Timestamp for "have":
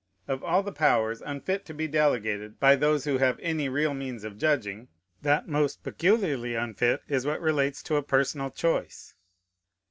3.19-3.37